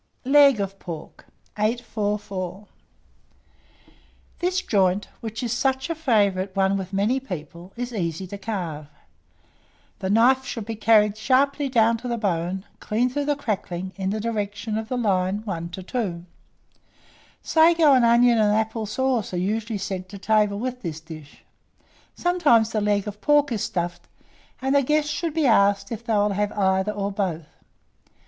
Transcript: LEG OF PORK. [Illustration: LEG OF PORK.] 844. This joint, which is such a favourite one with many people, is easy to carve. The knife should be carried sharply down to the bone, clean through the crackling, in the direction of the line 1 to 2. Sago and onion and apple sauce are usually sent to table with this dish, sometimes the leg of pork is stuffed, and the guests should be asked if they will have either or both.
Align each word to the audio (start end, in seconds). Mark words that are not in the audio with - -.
LEG 0.25 0.59
OF 0.59 0.79
PORK. 0.79 1.27
[Illustration: 1.59 1.69
LEG 1.73 1.79
OF 1.79 1.93
PORK.] 2.27 2.59
844. 2.71 3.95
This 4.39 4.61
joint, 4.61 5.07
which 5.19 5.43
is 5.43 5.53
such 5.53 5.91
a 5.91 5.93
favourite 5.93 6.55
one 6.55 6.75
with 6.75 6.91
many 6.91 7.19
people, 7.19 7.71
is 7.77 7.93
easy 7.93 8.25
to 8.25 8.37
carve. 8.39 8.87
The 9.99 10.09
knife 10.09 10.43
should 10.43 10.65
be 10.65 10.75
carried 10.75 11.15
sharply 11.17 11.69
down 11.69 11.97
to 11.97 12.07
the 12.07 12.17
bone, 12.17 12.65
clean 12.79 13.11
through 13.11 13.25
the 13.25 13.35
crackling, 13.35 13.93
in 13.95 14.09
the 14.09 14.19
direction 14.19 14.75
of 14.75 14.89
the 14.89 14.97
line 14.97 15.43
1 15.45 15.69
to 15.69 15.83
2. 15.83 16.25
Sago 17.43 17.93
and 17.93 18.03
onion 18.03 18.39
and 18.39 18.55
apple 18.55 18.87
sauce 18.87 19.35
are 19.35 19.37
usually 19.37 19.77
sent 19.77 20.09
to 20.09 20.17
table 20.17 20.57
with 20.57 20.81
this 20.81 20.99
dish, 20.99 21.43
sometimes 22.15 22.71
the 22.71 22.81
leg 22.81 23.07
of 23.07 23.21
pork 23.21 23.51
is 23.51 23.63
stuffed, 23.63 24.07
and 24.63 24.73
the 24.73 24.81
guests 24.81 25.11
should 25.11 25.35
be 25.35 25.45
asked 25.45 25.91
if 25.91 26.03
they 26.03 26.13
will 26.15 26.31
have 26.33 26.51
either 26.53 26.91
or 26.91 27.11
both. 27.11 27.45